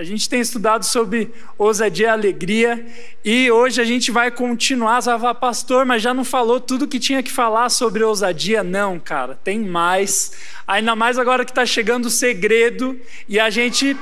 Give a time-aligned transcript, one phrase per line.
[0.00, 2.86] A gente tem estudado sobre ousadia e alegria
[3.22, 5.02] e hoje a gente vai continuar.
[5.02, 8.64] Você vai pastor, mas já não falou tudo que tinha que falar sobre ousadia?
[8.64, 10.32] Não, cara, tem mais.
[10.66, 13.94] Ainda mais agora que está chegando o segredo e a gente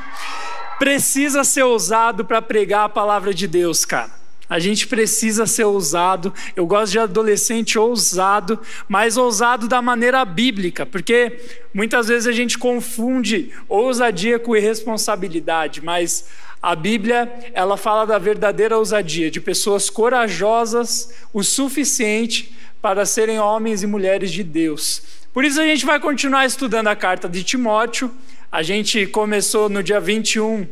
[0.79, 4.18] precisa ser ousado para pregar a palavra de Deus, cara.
[4.49, 6.33] A gente precisa ser ousado.
[6.57, 8.59] Eu gosto de adolescente ousado,
[8.89, 11.41] mas ousado da maneira bíblica, porque
[11.75, 16.25] muitas vezes a gente confunde ousadia com irresponsabilidade, mas
[16.61, 23.83] a Bíblia, ela fala da verdadeira ousadia, de pessoas corajosas o suficiente para serem homens
[23.83, 25.03] e mulheres de Deus.
[25.33, 28.11] Por isso a gente vai continuar estudando a carta de Timóteo.
[28.51, 30.67] A gente começou no dia 21 eh,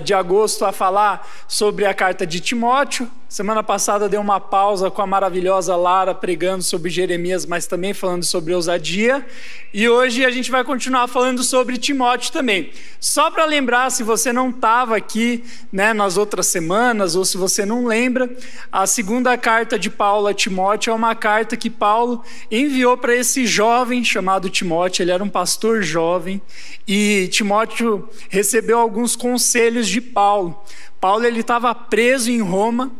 [0.00, 3.08] de agosto a falar sobre a carta de Timóteo.
[3.28, 8.24] Semana passada deu uma pausa com a maravilhosa Lara pregando sobre Jeremias, mas também falando
[8.24, 9.24] sobre ousadia.
[9.72, 12.70] E hoje a gente vai continuar falando sobre Timóteo também.
[12.98, 17.66] Só para lembrar, se você não estava aqui né, nas outras semanas, ou se você
[17.66, 18.34] não lembra,
[18.72, 23.46] a segunda carta de Paulo a Timóteo é uma carta que Paulo enviou para esse
[23.46, 25.02] jovem chamado Timóteo.
[25.02, 26.40] Ele era um pastor jovem
[26.86, 30.58] e Timóteo recebeu alguns conselhos de Paulo.
[30.98, 32.90] Paulo ele estava preso em Roma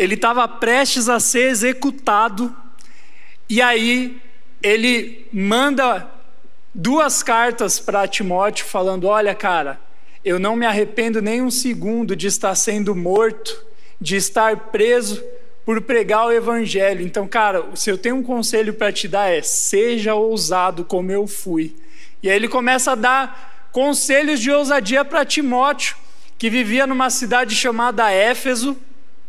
[0.00, 2.56] ele estava prestes a ser executado,
[3.50, 4.18] e aí
[4.62, 6.10] ele manda
[6.74, 9.78] duas cartas para Timóteo falando: Olha, cara,
[10.24, 13.62] eu não me arrependo nem um segundo de estar sendo morto,
[14.00, 15.22] de estar preso
[15.66, 17.04] por pregar o evangelho.
[17.04, 21.26] Então, cara, se eu tenho um conselho para te dar é: seja ousado como eu
[21.26, 21.76] fui.
[22.22, 25.94] E aí ele começa a dar conselhos de ousadia para Timóteo,
[26.38, 28.74] que vivia numa cidade chamada Éfeso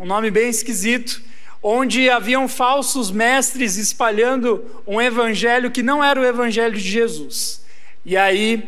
[0.02, 1.22] um nome bem esquisito,
[1.62, 7.64] onde haviam falsos mestres espalhando um evangelho que não era o evangelho de Jesus.
[8.04, 8.68] E aí,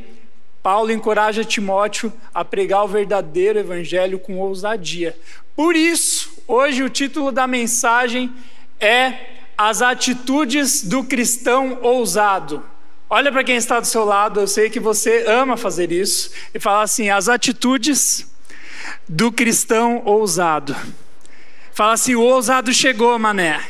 [0.61, 5.17] Paulo encoraja Timóteo a pregar o verdadeiro evangelho com ousadia.
[5.56, 8.31] Por isso, hoje o título da mensagem
[8.80, 9.16] é
[9.58, 12.64] As Atitudes do Cristão Ousado.
[13.10, 16.60] Olha para quem está do seu lado, eu sei que você ama fazer isso, e
[16.60, 18.32] fala assim: as atitudes
[19.10, 20.76] do cristão ousado.
[21.73, 23.61] Fala assim: o ousado chegou, mané.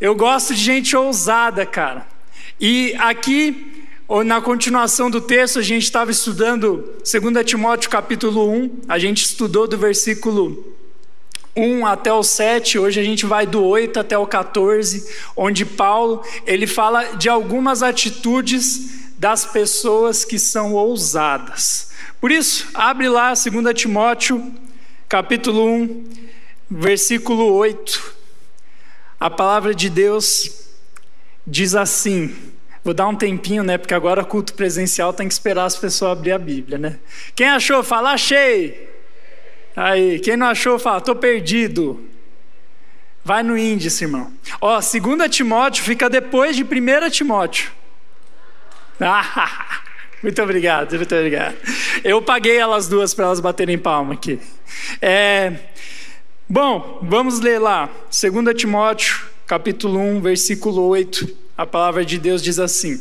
[0.00, 2.06] Eu gosto de gente ousada, cara.
[2.60, 3.86] E aqui,
[4.24, 9.66] na continuação do texto, a gente estava estudando 2 Timóteo capítulo 1, a gente estudou
[9.66, 10.76] do versículo
[11.56, 16.22] 1 até o 7, hoje a gente vai do 8 até o 14, onde Paulo,
[16.46, 21.90] ele fala de algumas atitudes das pessoas que são ousadas.
[22.20, 24.54] Por isso, abre lá 2 Timóteo,
[25.08, 26.04] capítulo 1,
[26.70, 28.16] versículo 8.
[29.18, 30.68] A palavra de Deus
[31.44, 32.34] diz assim:
[32.84, 33.76] Vou dar um tempinho, né?
[33.76, 36.98] Porque agora culto presencial tem que esperar as pessoas abrir a Bíblia, né?
[37.34, 38.88] Quem achou, fala, achei.
[39.74, 42.04] Aí, quem não achou, fala, tô perdido.
[43.24, 44.32] Vai no índice, irmão.
[44.60, 47.77] Ó, 2 Timóteo fica depois de 1 Timóteo.
[49.00, 49.80] Ah,
[50.22, 51.56] muito obrigado, muito obrigado.
[52.04, 54.38] Eu paguei elas duas para elas baterem palma aqui.
[55.00, 55.52] É,
[56.48, 57.88] bom, vamos ler lá.
[58.10, 61.28] 2 Timóteo, capítulo 1, versículo 8.
[61.56, 63.00] A palavra de Deus diz assim: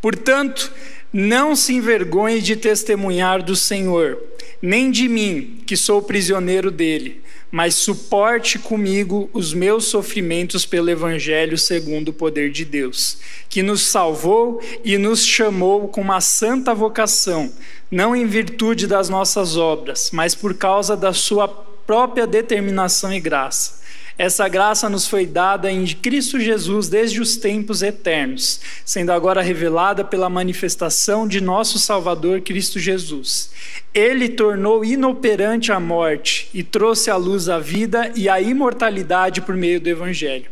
[0.00, 0.72] Portanto,
[1.12, 4.18] não se envergonhe de testemunhar do Senhor,
[4.60, 7.23] nem de mim, que sou prisioneiro dele
[7.54, 13.82] mas suporte comigo os meus sofrimentos pelo Evangelho segundo o poder de Deus, que nos
[13.82, 17.52] salvou e nos chamou com uma santa vocação,
[17.88, 23.83] não em virtude das nossas obras, mas por causa da sua própria determinação e graça
[24.16, 30.04] essa graça nos foi dada em Cristo Jesus desde os tempos eternos, sendo agora revelada
[30.04, 33.50] pela manifestação de nosso Salvador Cristo Jesus.
[33.92, 39.56] Ele tornou inoperante a morte e trouxe à luz a vida e a imortalidade por
[39.56, 40.46] meio do Evangelho.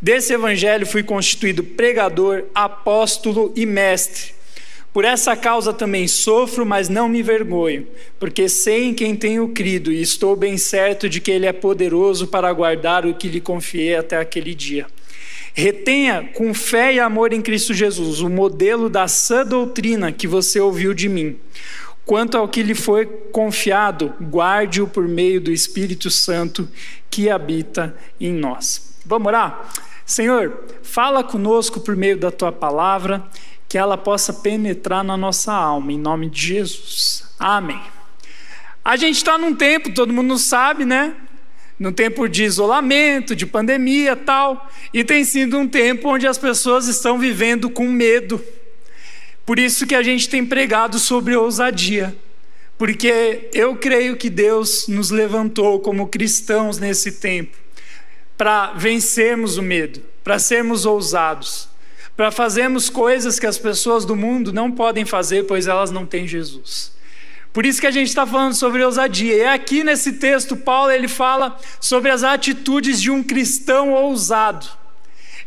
[0.00, 4.32] Desse Evangelho fui constituído pregador, apóstolo e mestre.
[4.92, 7.86] Por essa causa também sofro, mas não me vergonho,
[8.20, 12.26] porque sei em quem tenho crido e estou bem certo de que Ele é poderoso
[12.26, 14.86] para guardar o que lhe confiei até aquele dia.
[15.54, 20.60] Retenha com fé e amor em Cristo Jesus o modelo da sã doutrina que você
[20.60, 21.38] ouviu de mim.
[22.04, 26.68] Quanto ao que lhe foi confiado, guarde-o por meio do Espírito Santo
[27.10, 28.94] que habita em nós.
[29.06, 29.70] Vamos orar?
[30.04, 33.22] Senhor, fala conosco por meio da tua palavra
[33.72, 37.24] que ela possa penetrar na nossa alma, em nome de Jesus.
[37.38, 37.80] Amém.
[38.84, 41.16] A gente está num tempo, todo mundo sabe, né?
[41.78, 46.86] Num tempo de isolamento, de pandemia tal, e tem sido um tempo onde as pessoas
[46.86, 48.44] estão vivendo com medo.
[49.46, 52.14] Por isso que a gente tem pregado sobre ousadia,
[52.76, 57.56] porque eu creio que Deus nos levantou como cristãos nesse tempo
[58.36, 61.71] para vencermos o medo, para sermos ousados,
[62.16, 66.26] para fazermos coisas que as pessoas do mundo não podem fazer, pois elas não têm
[66.26, 66.92] Jesus.
[67.52, 69.34] Por isso que a gente está falando sobre ousadia.
[69.34, 74.66] E aqui nesse texto, Paulo ele fala sobre as atitudes de um cristão ousado.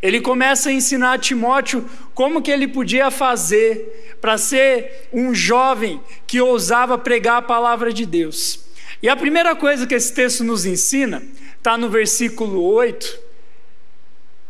[0.00, 1.84] Ele começa a ensinar a Timóteo
[2.14, 8.06] como que ele podia fazer para ser um jovem que ousava pregar a palavra de
[8.06, 8.60] Deus.
[9.02, 11.22] E a primeira coisa que esse texto nos ensina,
[11.56, 13.18] está no versículo 8,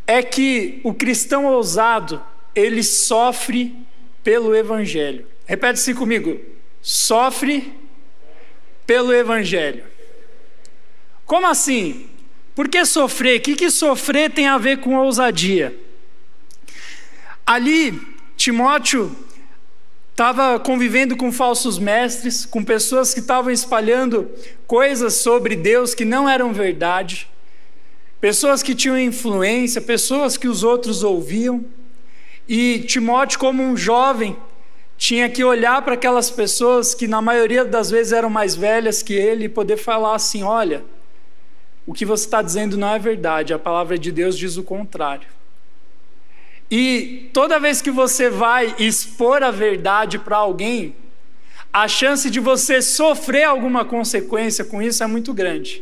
[0.06, 2.23] é que o cristão ousado,
[2.55, 3.75] ele sofre
[4.23, 5.26] pelo evangelho.
[5.47, 6.38] Repete-se comigo:
[6.82, 7.73] sofre
[8.87, 9.85] pelo Evangelho.
[11.25, 12.08] Como assim?
[12.55, 13.38] Por que sofrer?
[13.38, 15.76] O que, que sofrer tem a ver com ousadia?
[17.44, 18.00] Ali,
[18.37, 19.14] Timóteo
[20.11, 24.31] estava convivendo com falsos mestres, com pessoas que estavam espalhando
[24.67, 27.29] coisas sobre Deus que não eram verdade,
[28.26, 31.64] pessoas que tinham influência, pessoas que os outros ouviam.
[32.49, 34.37] E Timóteo, como um jovem,
[34.99, 39.14] tinha que olhar para aquelas pessoas que na maioria das vezes eram mais velhas que
[39.14, 40.82] ele e poder falar assim: olha,
[41.87, 45.29] o que você está dizendo não é verdade, a palavra de Deus diz o contrário.
[46.69, 50.96] E toda vez que você vai expor a verdade para alguém,
[51.72, 55.81] a chance de você sofrer alguma consequência com isso é muito grande.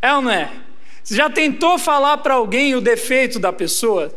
[0.00, 0.50] É ou não é?
[1.02, 4.14] Você já tentou falar para alguém o defeito da pessoa?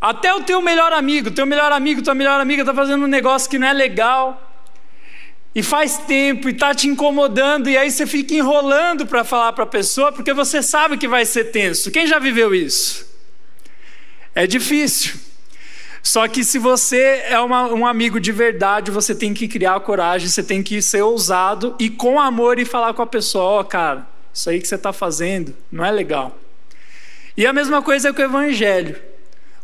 [0.00, 3.50] Até o teu melhor amigo, teu melhor amigo, tua melhor amiga está fazendo um negócio
[3.50, 4.46] que não é legal.
[5.54, 9.64] E faz tempo e está te incomodando, e aí você fica enrolando para falar para
[9.64, 11.90] a pessoa, porque você sabe que vai ser tenso.
[11.90, 13.04] Quem já viveu isso?
[14.34, 15.18] É difícil.
[16.02, 20.28] Só que se você é uma, um amigo de verdade, você tem que criar coragem,
[20.28, 23.64] você tem que ser ousado e com amor e falar com a pessoa: ó, oh,
[23.64, 24.06] cara,
[24.40, 26.38] isso aí que você está fazendo não é legal.
[27.36, 28.98] E a mesma coisa é com o Evangelho.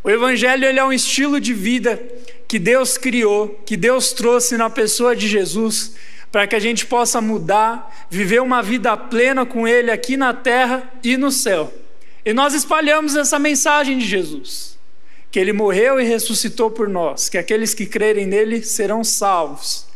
[0.04, 2.00] O evangelho ele é um estilo de vida
[2.46, 5.96] que Deus criou, que Deus trouxe na pessoa de Jesus,
[6.30, 10.88] para que a gente possa mudar, viver uma vida plena com ele aqui na terra
[11.02, 11.74] e no céu.
[12.24, 14.78] E nós espalhamos essa mensagem de Jesus,
[15.28, 19.86] que ele morreu e ressuscitou por nós, que aqueles que crerem nele serão salvos.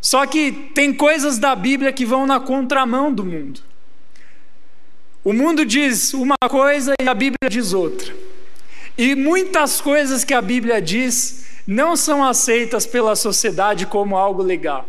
[0.00, 3.60] Só que tem coisas da Bíblia que vão na contramão do mundo.
[5.26, 8.14] O mundo diz uma coisa e a Bíblia diz outra.
[8.96, 14.88] E muitas coisas que a Bíblia diz não são aceitas pela sociedade como algo legal.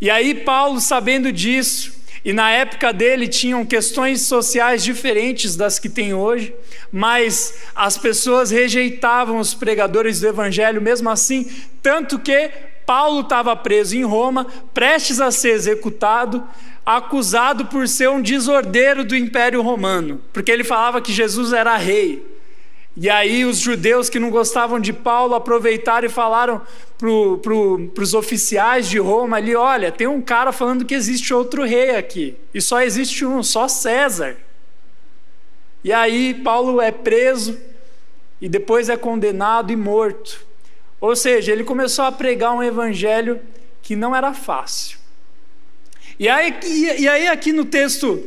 [0.00, 5.88] E aí, Paulo, sabendo disso, e na época dele tinham questões sociais diferentes das que
[5.88, 6.54] tem hoje,
[6.92, 11.50] mas as pessoas rejeitavam os pregadores do evangelho mesmo assim,
[11.82, 12.52] tanto que
[12.86, 16.42] Paulo estava preso em Roma, prestes a ser executado,
[16.88, 22.26] acusado por ser um desordeiro do Império Romano, porque ele falava que Jesus era rei.
[22.96, 26.62] E aí os judeus que não gostavam de Paulo aproveitaram e falaram
[26.96, 27.08] para
[27.42, 31.90] pro, os oficiais de Roma ali: olha, tem um cara falando que existe outro rei
[31.90, 34.38] aqui, e só existe um, só César.
[35.84, 37.60] E aí Paulo é preso
[38.40, 40.40] e depois é condenado e morto.
[40.98, 43.40] Ou seja, ele começou a pregar um evangelho
[43.82, 44.97] que não era fácil.
[46.18, 46.58] E aí,
[46.98, 48.22] e aí aqui no texto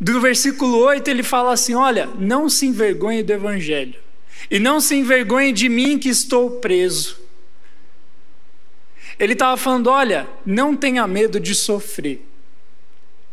[0.00, 3.94] do versículo 8 ele fala assim: Olha, não se envergonhe do evangelho,
[4.50, 7.20] e não se envergonhe de mim que estou preso.
[9.18, 12.20] Ele estava falando: Olha, não tenha medo de sofrer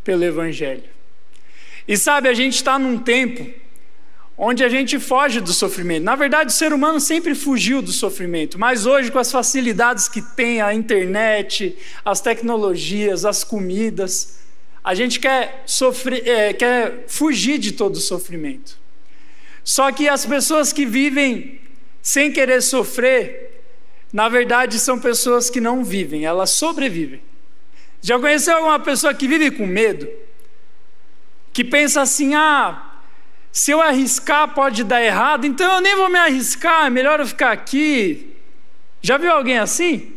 [0.03, 0.84] pelo evangelho.
[1.88, 3.51] E sabe, a gente está num tempo
[4.41, 6.05] onde a gente foge do sofrimento.
[6.05, 10.22] Na verdade, o ser humano sempre fugiu do sofrimento, mas hoje, com as facilidades que
[10.22, 14.39] tem a internet, as tecnologias, as comidas,
[14.81, 18.79] a gente quer, sofrer, é, quer fugir de todo o sofrimento.
[19.62, 21.60] Só que as pessoas que vivem
[22.01, 23.62] sem querer sofrer,
[24.12, 27.22] na verdade são pessoas que não vivem, elas sobrevivem.
[28.01, 30.08] Já conheceu alguma pessoa que vive com medo?
[31.51, 32.88] Que pensa assim: ah,
[33.51, 37.27] se eu arriscar pode dar errado, então eu nem vou me arriscar, é melhor eu
[37.27, 38.36] ficar aqui.
[39.01, 40.13] Já viu alguém assim?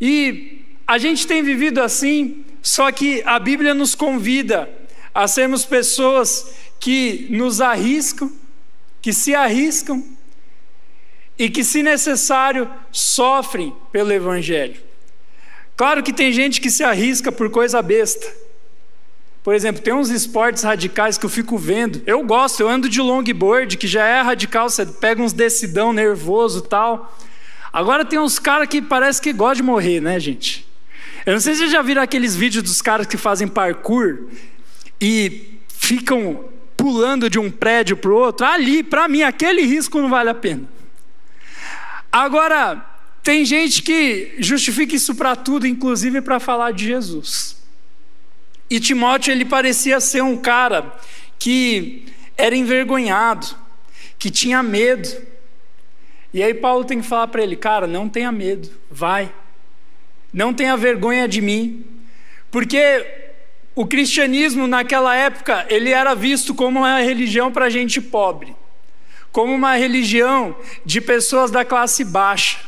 [0.00, 4.70] E a gente tem vivido assim, só que a Bíblia nos convida
[5.14, 8.30] a sermos pessoas que nos arriscam,
[9.00, 10.04] que se arriscam
[11.38, 14.80] e que, se necessário, sofrem pelo Evangelho.
[15.76, 18.26] Claro que tem gente que se arrisca por coisa besta,
[19.46, 22.02] Por exemplo, tem uns esportes radicais que eu fico vendo.
[22.04, 26.62] Eu gosto, eu ando de longboard, que já é radical, você pega uns decidão nervoso
[26.62, 27.16] tal.
[27.72, 30.66] Agora tem uns caras que parece que gostam de morrer, né, gente?
[31.24, 34.24] Eu não sei se vocês já viram aqueles vídeos dos caras que fazem parkour
[35.00, 38.44] e ficam pulando de um prédio para o outro.
[38.44, 40.64] Ali, para mim, aquele risco não vale a pena.
[42.10, 42.84] Agora,
[43.22, 47.64] tem gente que justifica isso para tudo, inclusive para falar de Jesus.
[48.68, 50.92] E Timóteo ele parecia ser um cara
[51.38, 52.06] que
[52.36, 53.46] era envergonhado,
[54.18, 55.08] que tinha medo.
[56.34, 59.32] E aí Paulo tem que falar para ele, cara, não tenha medo, vai.
[60.32, 61.84] Não tenha vergonha de mim.
[62.50, 63.06] Porque
[63.74, 68.56] o cristianismo naquela época, ele era visto como uma religião para gente pobre,
[69.30, 72.58] como uma religião de pessoas da classe baixa.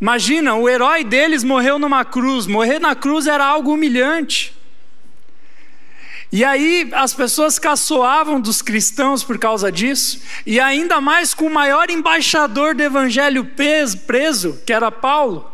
[0.00, 2.46] Imagina, o herói deles morreu numa cruz.
[2.46, 4.56] Morrer na cruz era algo humilhante.
[6.30, 11.52] E aí as pessoas caçoavam dos cristãos por causa disso, e ainda mais com o
[11.52, 13.46] maior embaixador do evangelho
[14.06, 15.50] preso, que era Paulo.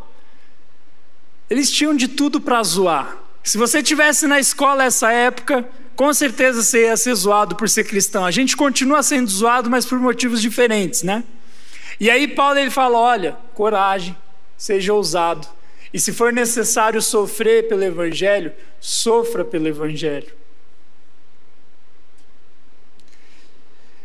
[1.48, 3.16] Eles tinham de tudo para zoar.
[3.44, 7.84] Se você tivesse na escola essa época, com certeza você ia ser zoado por ser
[7.84, 8.24] cristão.
[8.24, 11.22] A gente continua sendo zoado, mas por motivos diferentes, né?
[12.00, 14.16] E aí Paulo ele fala: olha, coragem,
[14.64, 15.46] seja ousado.
[15.92, 20.32] E se for necessário sofrer pelo Evangelho, sofra pelo Evangelho.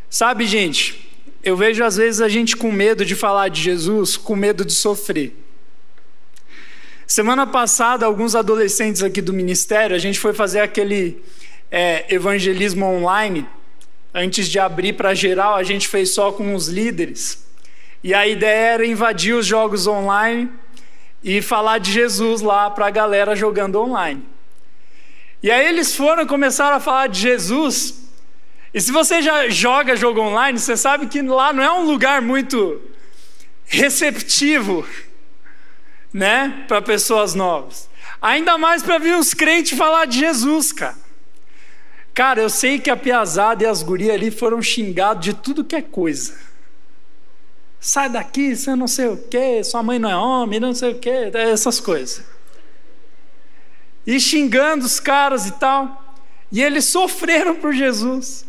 [0.10, 1.10] Sabe, gente,
[1.42, 4.74] eu vejo às vezes a gente com medo de falar de Jesus, com medo de
[4.74, 5.34] sofrer.
[7.08, 11.24] Semana passada, alguns adolescentes aqui do ministério, a gente foi fazer aquele
[11.72, 13.48] é, evangelismo online.
[14.14, 17.49] Antes de abrir para geral, a gente fez só com os líderes.
[18.04, 20.50] E a ideia era invadir os jogos online
[21.24, 24.24] e falar de Jesus lá para a galera jogando online.
[25.44, 28.10] E aí eles foram começaram a falar de Jesus.
[28.74, 32.22] E se você já joga jogo online, você sabe que lá não é um lugar
[32.22, 32.82] muito
[33.66, 34.88] receptivo,
[36.14, 37.90] né, para pessoas novas.
[38.22, 40.98] Ainda mais para vir uns crentes falar de Jesus, cara.
[42.14, 45.76] Cara, eu sei que a piazada e as gurias ali foram xingados de tudo que
[45.76, 46.50] é coisa
[47.80, 51.00] sai daqui, você não sei o quê, sua mãe não é homem, não sei o
[51.00, 52.24] quê, essas coisas.
[54.06, 56.06] E xingando os caras e tal.
[56.52, 58.46] E eles sofreram por Jesus.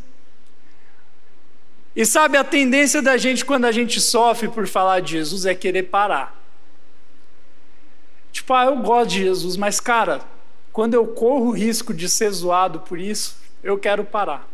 [1.95, 5.55] E sabe, a tendência da gente quando a gente sofre por falar de Jesus é
[5.55, 6.39] querer parar.
[8.33, 10.21] Tipo, ah, eu gosto de Jesus, mas cara,
[10.73, 14.49] quando eu corro o risco de ser zoado por isso, eu quero parar.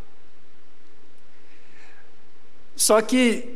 [2.75, 3.56] Só que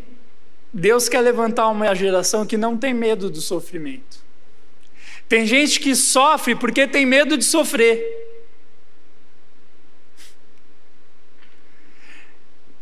[0.72, 4.18] Deus quer levantar uma geração que não tem medo do sofrimento.
[5.28, 8.02] Tem gente que sofre porque tem medo de sofrer.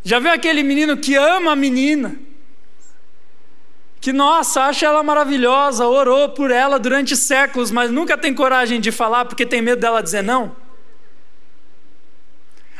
[0.04, 2.18] Já viu aquele menino que ama a menina?
[4.00, 8.92] Que, nossa, acha ela maravilhosa, orou por ela durante séculos, mas nunca tem coragem de
[8.92, 10.56] falar porque tem medo dela dizer não?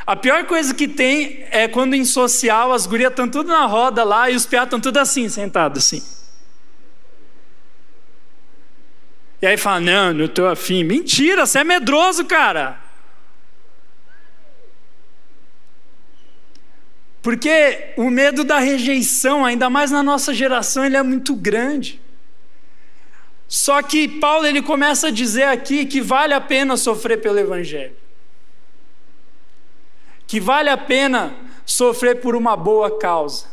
[0.09, 4.03] A pior coisa que tem é quando em social as gurias estão tudo na roda
[4.03, 6.03] lá e os piados estão tudo assim, sentados assim.
[9.39, 10.83] E aí fala, não, não estou afim.
[10.83, 12.81] Mentira, você é medroso, cara.
[17.21, 22.01] Porque o medo da rejeição, ainda mais na nossa geração, ele é muito grande.
[23.47, 28.08] Só que Paulo ele começa a dizer aqui que vale a pena sofrer pelo evangelho
[30.29, 33.45] que vale a pena sofrer por uma boa causa.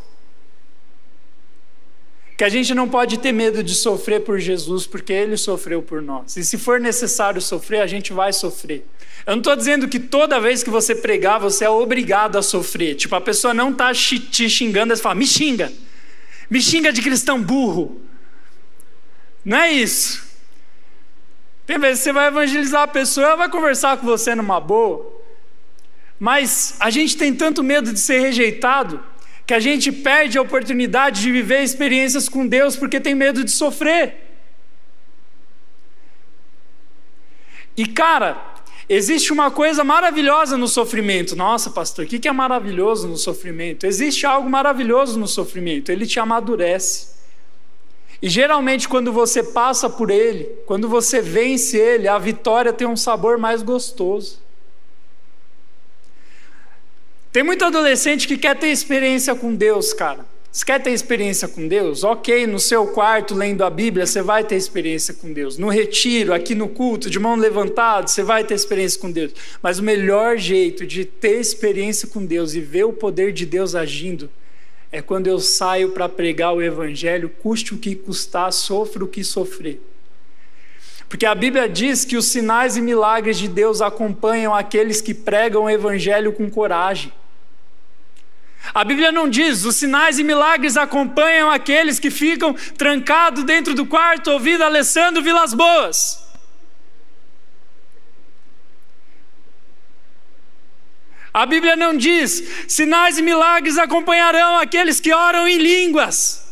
[2.36, 6.02] Que a gente não pode ter medo de sofrer por Jesus, porque Ele sofreu por
[6.02, 6.36] nós.
[6.36, 8.86] E se for necessário sofrer, a gente vai sofrer.
[9.26, 12.94] Eu não estou dizendo que toda vez que você pregar, você é obrigado a sofrer.
[12.94, 15.72] Tipo, a pessoa não está te xingando, você fala, me xinga.
[16.50, 18.02] Me xinga de cristão burro.
[19.42, 20.26] Não é isso.
[21.64, 25.15] Tem vezes que você vai evangelizar a pessoa, ela vai conversar com você numa boa.
[26.18, 29.02] Mas a gente tem tanto medo de ser rejeitado
[29.46, 33.50] que a gente perde a oportunidade de viver experiências com Deus porque tem medo de
[33.50, 34.26] sofrer.
[37.76, 38.54] E cara,
[38.88, 41.36] existe uma coisa maravilhosa no sofrimento.
[41.36, 43.86] Nossa, pastor, o que é maravilhoso no sofrimento?
[43.86, 47.14] Existe algo maravilhoso no sofrimento, ele te amadurece.
[48.20, 52.96] E geralmente, quando você passa por ele, quando você vence ele, a vitória tem um
[52.96, 54.40] sabor mais gostoso.
[57.36, 60.24] Tem muito adolescente que quer ter experiência com Deus, cara.
[60.50, 62.02] Você quer ter experiência com Deus?
[62.02, 65.58] Ok, no seu quarto, lendo a Bíblia, você vai ter experiência com Deus.
[65.58, 69.34] No retiro, aqui no culto, de mão levantada, você vai ter experiência com Deus.
[69.62, 73.74] Mas o melhor jeito de ter experiência com Deus e ver o poder de Deus
[73.74, 74.30] agindo
[74.90, 79.22] é quando eu saio para pregar o Evangelho, custe o que custar, sofra o que
[79.22, 79.78] sofrer.
[81.06, 85.64] Porque a Bíblia diz que os sinais e milagres de Deus acompanham aqueles que pregam
[85.64, 87.12] o Evangelho com coragem.
[88.74, 93.86] A Bíblia não diz, os sinais e milagres acompanham aqueles que ficam trancados dentro do
[93.86, 96.24] quarto ouvindo Alessandro Vilas Boas.
[101.32, 106.46] A Bíblia não diz, sinais e milagres acompanharão aqueles que oram em línguas.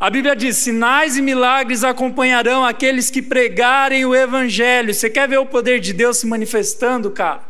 [0.00, 4.94] A Bíblia diz: sinais e milagres acompanharão aqueles que pregarem o Evangelho.
[4.94, 7.42] Você quer ver o poder de Deus se manifestando, cara?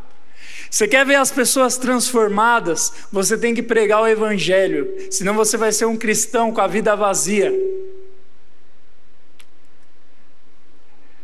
[0.71, 2.93] Você quer ver as pessoas transformadas?
[3.11, 6.95] Você tem que pregar o Evangelho, senão você vai ser um cristão com a vida
[6.95, 7.53] vazia.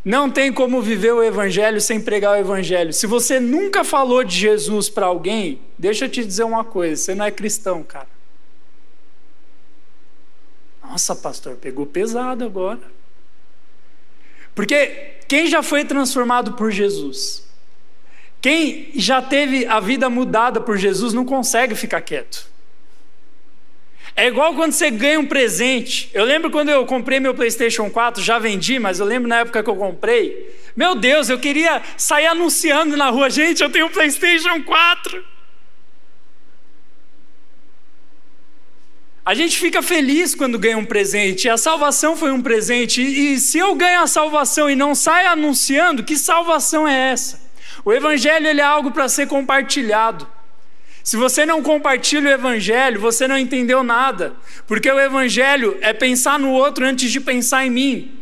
[0.05, 2.93] Não tem como viver o Evangelho sem pregar o Evangelho.
[2.93, 7.15] Se você nunca falou de Jesus para alguém, deixa eu te dizer uma coisa: você
[7.15, 8.09] não é cristão, cara.
[10.83, 12.83] Nossa, pastor, pegou pesado agora.
[14.55, 17.43] Porque quem já foi transformado por Jesus?
[18.45, 22.47] Quem já teve a vida mudada por Jesus não consegue ficar quieto.
[24.15, 26.11] É igual quando você ganha um presente.
[26.13, 29.63] Eu lembro quando eu comprei meu PlayStation 4, já vendi, mas eu lembro na época
[29.63, 30.55] que eu comprei.
[30.77, 35.25] Meu Deus, eu queria sair anunciando na rua, gente, eu tenho um PlayStation 4.
[39.25, 43.39] A gente fica feliz quando ganha um presente, a salvação foi um presente, e, e
[43.39, 47.44] se eu ganho a salvação e não saio anunciando, que salvação é essa?
[47.83, 50.26] O evangelho ele é algo para ser compartilhado.
[51.02, 54.35] Se você não compartilha o evangelho, você não entendeu nada,
[54.66, 58.19] porque o evangelho é pensar no outro antes de pensar em mim.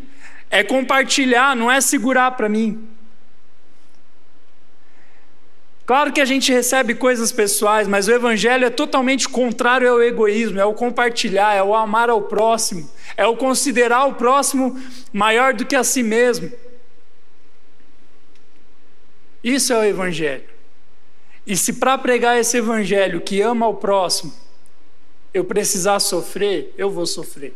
[0.50, 2.88] É compartilhar, não é segurar para mim.
[5.85, 10.61] Claro que a gente recebe coisas pessoais, mas o Evangelho é totalmente contrário ao egoísmo,
[10.61, 14.80] é o compartilhar, é o amar ao próximo, é o considerar o próximo
[15.12, 16.50] maior do que a si mesmo.
[19.43, 20.49] Isso é o Evangelho.
[21.47, 24.33] E se para pregar esse Evangelho que ama o próximo,
[25.35, 27.55] eu precisar sofrer, eu vou sofrer.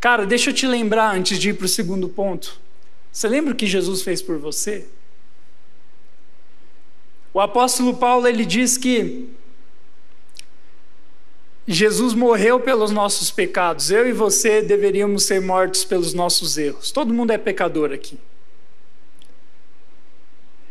[0.00, 2.60] Cara, deixa eu te lembrar antes de ir para o segundo ponto.
[3.12, 4.86] Você lembra o que Jesus fez por você?
[7.34, 9.28] O apóstolo Paulo ele diz que
[11.66, 13.90] Jesus morreu pelos nossos pecados.
[13.90, 16.90] Eu e você deveríamos ser mortos pelos nossos erros.
[16.90, 18.18] Todo mundo é pecador aqui.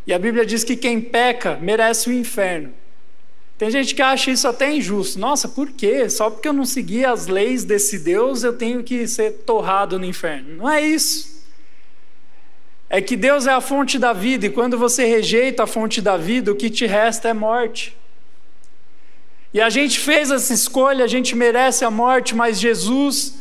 [0.06, 2.74] E a Bíblia diz que quem peca merece o inferno.
[3.58, 5.20] Tem gente que acha isso até injusto.
[5.20, 6.10] Nossa, por quê?
[6.10, 10.06] Só porque eu não segui as leis desse Deus eu tenho que ser torrado no
[10.06, 10.56] inferno.
[10.56, 11.46] Não é isso.
[12.90, 16.18] É que Deus é a fonte da vida e quando você rejeita a fonte da
[16.18, 17.96] vida, o que te resta é morte.
[19.54, 23.36] E a gente fez essa escolha, a gente merece a morte, mas Jesus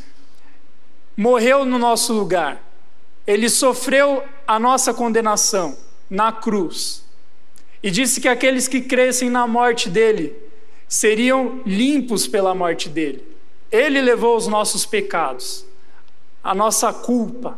[1.16, 2.62] morreu no nosso lugar.
[3.26, 5.76] Ele sofreu a nossa condenação
[6.10, 7.04] na cruz.
[7.82, 10.34] E disse que aqueles que crescem na morte dele
[10.88, 13.24] seriam limpos pela morte dele.
[13.70, 15.64] Ele levou os nossos pecados,
[16.42, 17.56] a nossa culpa.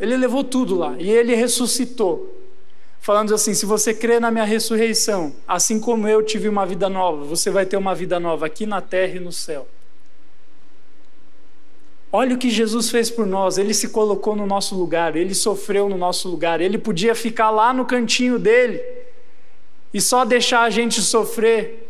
[0.00, 2.34] Ele levou tudo lá e ele ressuscitou.
[3.00, 7.24] Falando assim: se você crê na minha ressurreição, assim como eu tive uma vida nova,
[7.24, 9.68] você vai ter uma vida nova aqui na terra e no céu.
[12.10, 15.88] Olha o que Jesus fez por nós, ele se colocou no nosso lugar, ele sofreu
[15.88, 18.80] no nosso lugar, ele podia ficar lá no cantinho dele
[19.92, 21.86] e só deixar a gente sofrer.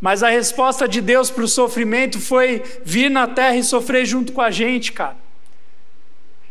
[0.00, 4.32] Mas a resposta de Deus para o sofrimento foi vir na terra e sofrer junto
[4.32, 5.16] com a gente, cara.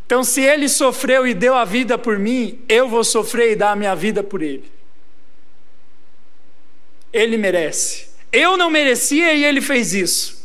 [0.06, 3.72] Então, se ele sofreu e deu a vida por mim, eu vou sofrer e dar
[3.72, 4.72] a minha vida por ele.
[7.12, 8.10] Ele merece.
[8.32, 10.43] Eu não merecia e ele fez isso.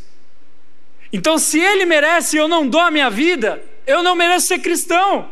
[1.11, 4.59] Então, se ele merece e eu não dou a minha vida, eu não mereço ser
[4.59, 5.29] cristão.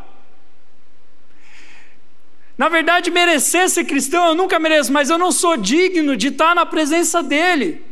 [2.58, 6.56] Na verdade, merecer ser cristão eu nunca mereço, mas eu não sou digno de estar
[6.56, 7.86] na presença dele.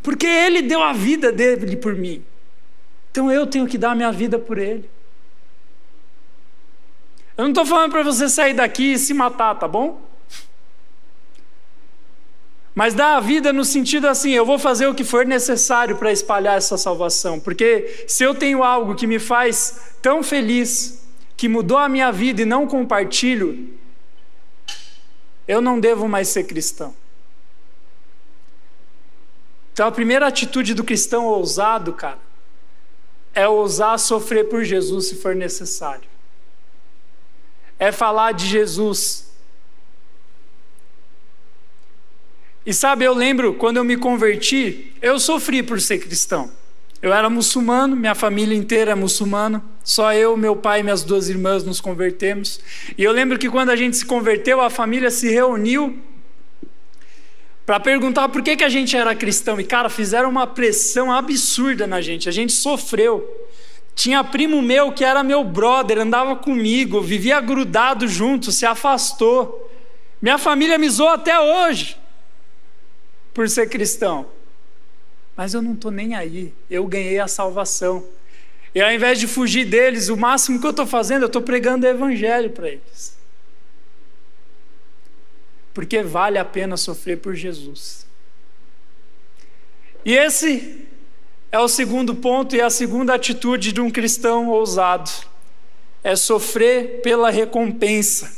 [0.00, 2.24] Porque ele deu a vida dele por mim.
[3.10, 4.88] Então eu tenho que dar a minha vida por ele.
[7.36, 10.05] Eu não estou falando para você sair daqui e se matar, tá bom?
[12.76, 16.12] Mas dá a vida no sentido assim: eu vou fazer o que for necessário para
[16.12, 21.02] espalhar essa salvação, porque se eu tenho algo que me faz tão feliz,
[21.38, 23.74] que mudou a minha vida e não compartilho,
[25.48, 26.94] eu não devo mais ser cristão.
[29.72, 32.18] Então a primeira atitude do cristão ousado, cara,
[33.32, 36.08] é ousar sofrer por Jesus se for necessário.
[37.78, 39.26] É falar de Jesus.
[42.66, 46.50] E sabe, eu lembro quando eu me converti, eu sofri por ser cristão.
[47.00, 51.28] Eu era muçulmano, minha família inteira é muçulmana, só eu, meu pai e minhas duas
[51.28, 52.58] irmãs nos convertemos.
[52.98, 55.96] E eu lembro que quando a gente se converteu, a família se reuniu
[57.64, 59.60] para perguntar por que, que a gente era cristão.
[59.60, 63.24] E, cara, fizeram uma pressão absurda na gente, a gente sofreu.
[63.94, 69.70] Tinha primo meu que era meu brother, andava comigo, vivia grudado junto, se afastou.
[70.20, 71.96] Minha família me zoou até hoje
[73.36, 74.26] por ser cristão
[75.36, 78.02] mas eu não estou nem aí, eu ganhei a salvação.
[78.74, 81.86] E ao invés de fugir deles, o máximo que eu estou fazendo, eu estou pregando
[81.86, 83.14] o evangelho para eles.
[85.74, 88.06] Porque vale a pena sofrer por Jesus.
[90.06, 90.86] E esse
[91.52, 95.10] é o segundo ponto e a segunda atitude de um cristão ousado:
[96.02, 98.34] é sofrer pela recompensa.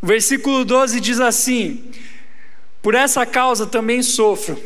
[0.00, 1.90] O versículo 12 diz assim:
[2.82, 4.58] Por essa causa também sofro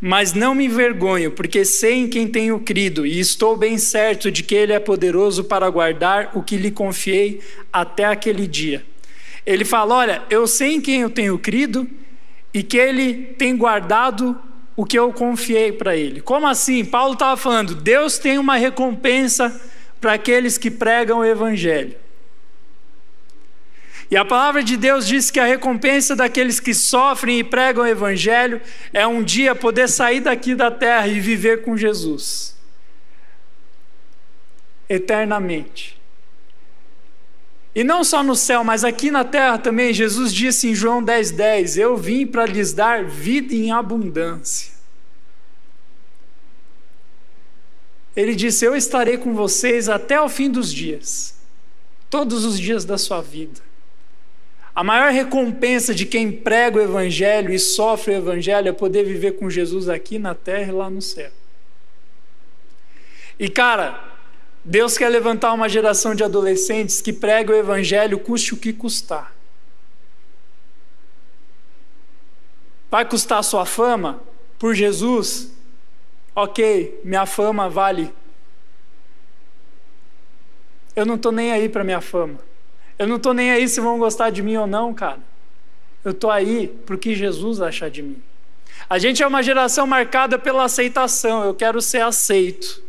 [0.00, 4.42] mas não me envergonho, porque sei em quem tenho crido, e estou bem certo de
[4.42, 7.40] que Ele é poderoso para guardar o que lhe confiei
[7.72, 8.84] até aquele dia.
[9.44, 11.88] Ele fala: Olha, eu sei em quem eu tenho crido
[12.52, 14.38] e que Ele tem guardado
[14.76, 16.20] o que eu confiei para Ele.
[16.20, 16.84] Como assim?
[16.84, 19.60] Paulo estava falando: Deus tem uma recompensa
[20.00, 21.96] para aqueles que pregam o Evangelho.
[24.10, 27.88] E a palavra de Deus diz que a recompensa daqueles que sofrem e pregam o
[27.88, 28.60] Evangelho
[28.92, 32.56] é um dia poder sair daqui da terra e viver com Jesus
[34.88, 36.00] eternamente.
[37.74, 41.36] E não só no céu, mas aqui na terra também, Jesus disse em João 10,10:
[41.36, 44.72] 10, Eu vim para lhes dar vida em abundância.
[48.14, 51.36] Ele disse: Eu estarei com vocês até o fim dos dias,
[52.08, 53.65] todos os dias da sua vida.
[54.76, 59.32] A maior recompensa de quem prega o Evangelho e sofre o Evangelho é poder viver
[59.32, 61.30] com Jesus aqui na terra e lá no céu.
[63.38, 63.98] E cara,
[64.62, 69.34] Deus quer levantar uma geração de adolescentes que prega o Evangelho, custe o que custar.
[72.90, 74.22] Vai custar sua fama
[74.58, 75.52] por Jesus?
[76.34, 78.12] Ok, minha fama vale.
[80.94, 82.45] Eu não estou nem aí para minha fama.
[82.98, 85.18] Eu não estou nem aí se vão gostar de mim ou não, cara.
[86.04, 88.22] Eu estou aí porque Jesus acha de mim.
[88.88, 91.44] A gente é uma geração marcada pela aceitação.
[91.44, 92.82] Eu quero ser aceito.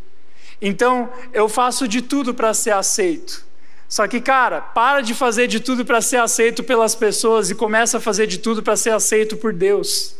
[0.61, 3.45] Então, eu faço de tudo para ser aceito.
[3.89, 7.97] Só que, cara, para de fazer de tudo para ser aceito pelas pessoas e começa
[7.97, 10.15] a fazer de tudo para ser aceito por Deus.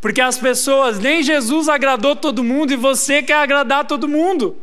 [0.00, 4.56] Porque as pessoas, nem Jesus agradou todo mundo e você quer agradar todo mundo.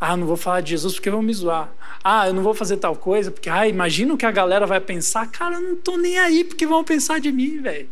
[0.00, 1.68] Ah, não vou falar de Jesus porque vão me zoar.
[2.02, 4.80] Ah, eu não vou fazer tal coisa porque, ah, imagina o que a galera vai
[4.80, 5.26] pensar.
[5.30, 7.88] Cara, eu não estou nem aí porque vão pensar de mim, velho.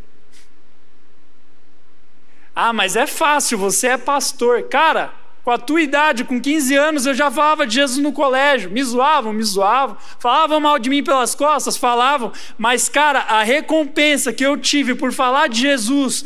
[2.55, 4.63] Ah, mas é fácil, você é pastor.
[4.63, 8.71] Cara, com a tua idade, com 15 anos, eu já falava de Jesus no colégio.
[8.71, 9.95] Me zoavam, me zoavam.
[10.17, 12.33] Falavam mal de mim pelas costas, falavam.
[12.57, 16.25] Mas, cara, a recompensa que eu tive por falar de Jesus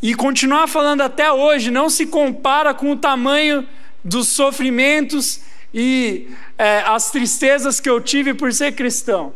[0.00, 3.66] e continuar falando até hoje não se compara com o tamanho
[4.04, 5.40] dos sofrimentos
[5.72, 9.34] e é, as tristezas que eu tive por ser cristão.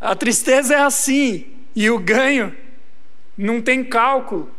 [0.00, 2.54] A tristeza é assim, e o ganho
[3.36, 4.50] não tem cálculo.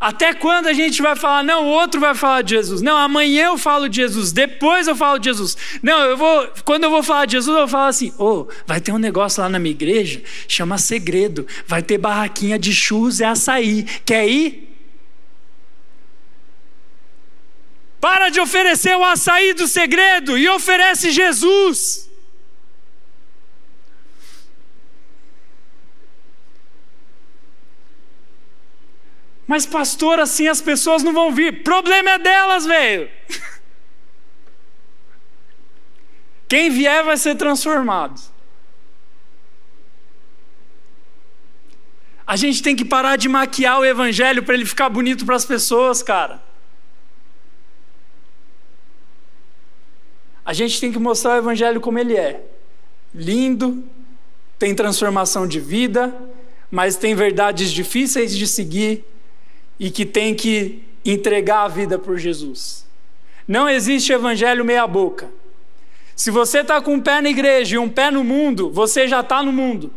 [0.00, 2.82] Até quando a gente vai falar, não, o outro vai falar de Jesus?
[2.82, 5.56] Não, amanhã eu falo de Jesus, depois eu falo de Jesus.
[5.82, 8.92] Não, eu vou, quando eu vou falar de Jesus, eu falar assim: oh, vai ter
[8.92, 13.84] um negócio lá na minha igreja, chama segredo, vai ter barraquinha de churros e açaí.
[14.04, 14.63] Quer ir?
[18.04, 22.06] Para de oferecer o açaí do segredo e oferece Jesus.
[29.46, 31.64] Mas, pastor, assim as pessoas não vão vir.
[31.64, 33.10] Problema é delas, velho.
[36.46, 38.20] Quem vier vai ser transformado.
[42.26, 45.46] A gente tem que parar de maquiar o evangelho para ele ficar bonito para as
[45.46, 46.52] pessoas, cara.
[50.44, 52.40] A gente tem que mostrar o Evangelho como ele é:
[53.14, 53.82] lindo,
[54.58, 56.14] tem transformação de vida,
[56.70, 59.04] mas tem verdades difíceis de seguir
[59.78, 62.86] e que tem que entregar a vida por Jesus.
[63.46, 65.30] Não existe Evangelho meia-boca.
[66.16, 69.20] Se você está com um pé na igreja e um pé no mundo, você já
[69.20, 69.92] está no mundo.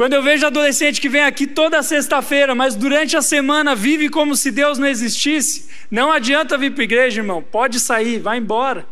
[0.00, 4.34] Quando eu vejo adolescente que vem aqui toda sexta-feira, mas durante a semana vive como
[4.34, 7.42] se Deus não existisse, não adianta vir para a igreja, irmão.
[7.42, 8.86] Pode sair, vai embora.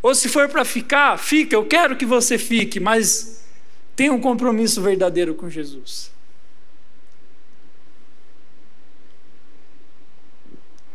[0.00, 1.56] Ou se for para ficar, fica.
[1.56, 3.44] Eu quero que você fique, mas
[3.96, 6.12] tenha um compromisso verdadeiro com Jesus.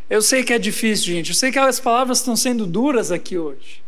[0.10, 1.32] Eu sei que é difícil, gente.
[1.32, 3.84] Eu sei que as palavras estão sendo duras aqui hoje.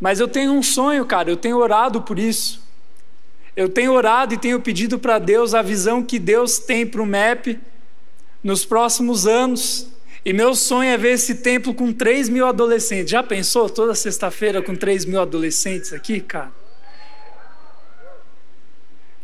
[0.00, 1.28] Mas eu tenho um sonho, cara.
[1.28, 2.69] Eu tenho orado por isso.
[3.56, 7.06] Eu tenho orado e tenho pedido para Deus a visão que Deus tem para o
[7.06, 7.58] MEP
[8.42, 9.88] nos próximos anos.
[10.24, 13.10] E meu sonho é ver esse templo com 3 mil adolescentes.
[13.10, 16.52] Já pensou toda sexta-feira com 3 mil adolescentes aqui, cara?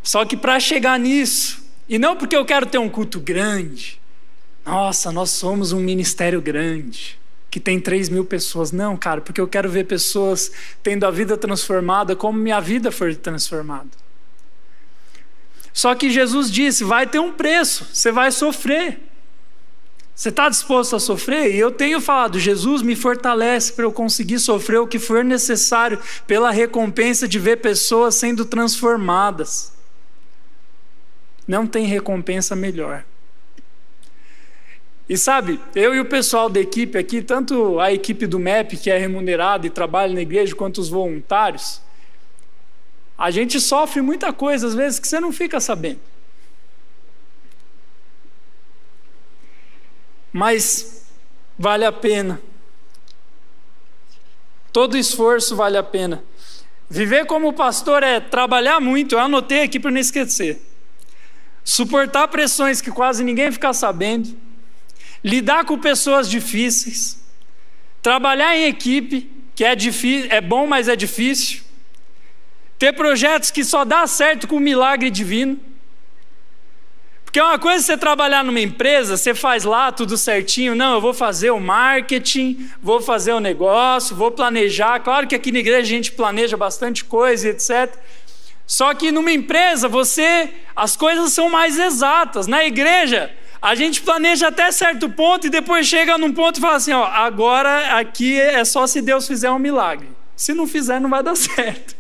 [0.03, 4.01] Só que para chegar nisso, e não porque eu quero ter um culto grande,
[4.65, 7.19] nossa, nós somos um ministério grande,
[7.51, 8.73] que tem 3 mil pessoas.
[8.73, 10.51] Não, cara, porque eu quero ver pessoas
[10.83, 14.06] tendo a vida transformada como minha vida foi transformada.
[15.77, 18.99] Só que Jesus disse: vai ter um preço, você vai sofrer.
[20.15, 21.55] Você está disposto a sofrer?
[21.55, 26.01] E eu tenho falado, Jesus me fortalece para eu conseguir sofrer o que for necessário
[26.27, 29.75] pela recompensa de ver pessoas sendo transformadas.
[31.47, 33.05] Não tem recompensa melhor.
[35.07, 38.91] E sabe, eu e o pessoal da equipe aqui, tanto a equipe do MEP, que
[38.91, 41.83] é remunerada e trabalha na igreja, quanto os voluntários,
[43.17, 46.01] a gente sofre muita coisa, às vezes, que você não fica sabendo.
[50.33, 51.07] Mas
[51.59, 52.41] vale a pena.
[54.73, 56.23] Todo esforço vale a pena.
[56.89, 60.61] Viver como pastor é trabalhar muito, eu anotei aqui para não esquecer.
[61.65, 64.37] Suportar pressões que quase ninguém fica sabendo
[65.27, 67.21] lidar com pessoas difíceis,
[68.01, 71.65] trabalhar em equipe, que é, difícil, é bom, mas é difícil,
[72.79, 75.59] ter projetos que só dá certo com um milagre divino.
[77.25, 81.01] Porque é uma coisa você trabalhar numa empresa, você faz lá tudo certinho, não, eu
[81.01, 85.01] vou fazer o marketing, vou fazer o negócio, vou planejar.
[85.01, 87.95] Claro que aqui na igreja a gente planeja bastante coisa, etc.
[88.67, 92.47] Só que numa empresa você as coisas são mais exatas.
[92.47, 96.77] Na igreja a gente planeja até certo ponto e depois chega num ponto e fala
[96.77, 100.09] assim: ó, agora aqui é só se Deus fizer um milagre.
[100.35, 101.96] Se não fizer, não vai dar certo.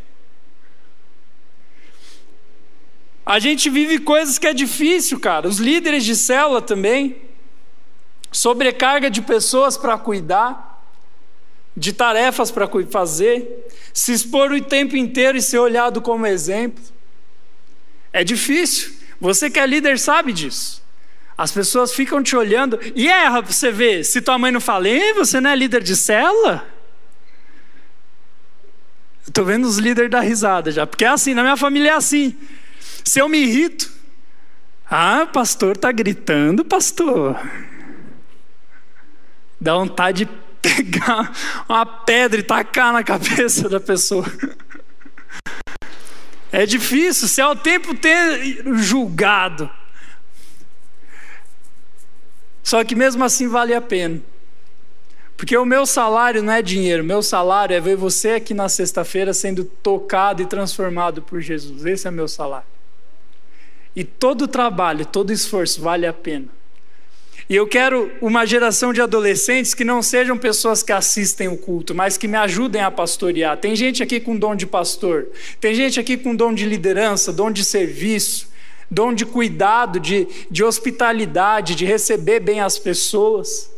[3.26, 5.48] A gente vive coisas que é difícil, cara.
[5.48, 7.16] Os líderes de célula também.
[8.30, 10.80] Sobrecarga de pessoas para cuidar,
[11.76, 16.84] de tarefas para fazer, se expor o tempo inteiro e ser olhado como exemplo.
[18.12, 18.94] É difícil.
[19.20, 20.82] Você que é líder sabe disso.
[21.36, 24.04] As pessoas ficam te olhando e erra para você ver.
[24.04, 26.66] Se tua mãe não fala, você não é líder de célula?
[29.26, 32.36] Estou vendo os líderes dar risada já, porque é assim, na minha família é assim.
[33.06, 33.88] Se eu me irrito,
[34.90, 37.40] ah, pastor está gritando, pastor.
[39.60, 41.32] Dá vontade de pegar
[41.68, 44.26] uma pedra e tacar na cabeça da pessoa.
[46.50, 49.70] É difícil, se é o tempo ter julgado.
[52.60, 54.20] Só que mesmo assim vale a pena.
[55.36, 59.32] Porque o meu salário não é dinheiro, meu salário é ver você aqui na sexta-feira
[59.32, 61.86] sendo tocado e transformado por Jesus.
[61.86, 62.75] Esse é meu salário.
[63.96, 66.46] E todo trabalho, todo esforço vale a pena.
[67.48, 71.94] E eu quero uma geração de adolescentes que não sejam pessoas que assistem o culto,
[71.94, 73.56] mas que me ajudem a pastorear.
[73.56, 75.28] Tem gente aqui com dom de pastor,
[75.60, 78.54] tem gente aqui com dom de liderança, dom de serviço
[78.90, 83.70] dom de cuidado, de, de hospitalidade, de receber bem as pessoas.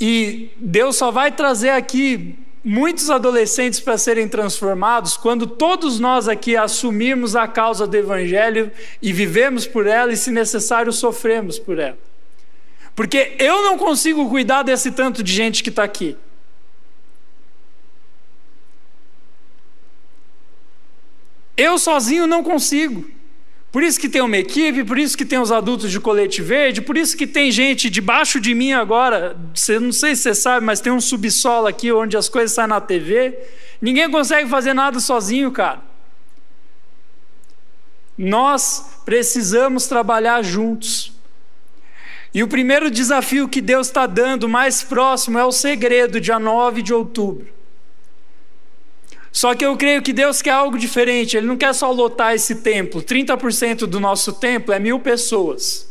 [0.00, 6.56] E Deus só vai trazer aqui muitos adolescentes para serem transformados quando todos nós aqui
[6.56, 11.98] assumirmos a causa do Evangelho e vivemos por ela e, se necessário, sofremos por ela.
[12.94, 16.16] Porque eu não consigo cuidar desse tanto de gente que está aqui.
[21.56, 23.17] Eu sozinho não consigo.
[23.70, 26.80] Por isso que tem uma equipe, por isso que tem os adultos de colete verde,
[26.80, 29.36] por isso que tem gente debaixo de mim agora.
[29.54, 32.68] Você, não sei se você sabe, mas tem um subsolo aqui onde as coisas saem
[32.68, 33.38] na TV.
[33.80, 35.82] Ninguém consegue fazer nada sozinho, cara.
[38.16, 41.12] Nós precisamos trabalhar juntos.
[42.32, 46.82] E o primeiro desafio que Deus está dando mais próximo é o segredo, dia 9
[46.82, 47.57] de outubro.
[49.38, 51.36] Só que eu creio que Deus quer algo diferente.
[51.36, 53.00] Ele não quer só lotar esse templo.
[53.00, 55.88] 30% do nosso templo é mil pessoas.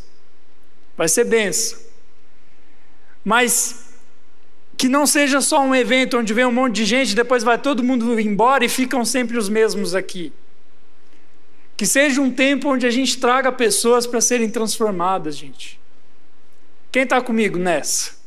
[0.94, 1.78] Vai ser benção.
[3.24, 3.86] Mas
[4.76, 7.82] Que não seja só um evento onde vem um monte de gente, depois vai todo
[7.82, 10.30] mundo embora e ficam sempre os mesmos aqui.
[11.74, 15.80] Que seja um tempo onde a gente traga pessoas para serem transformadas, gente.
[16.92, 18.17] Quem está comigo nessa?